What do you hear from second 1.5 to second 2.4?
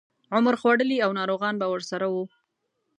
به ورسره وو.